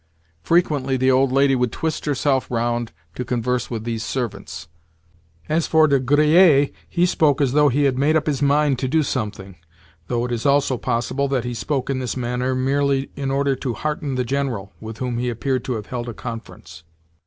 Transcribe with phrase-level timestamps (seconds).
[0.41, 4.67] Frequently the old lady would twist herself round to converse with these servants.
[5.47, 8.87] As for De Griers, he spoke as though he had made up his mind to
[8.87, 9.57] do something
[10.07, 13.75] (though it is also possible that he spoke in this manner merely in order to
[13.75, 16.83] hearten the General, with whom he appeared to have held a conference).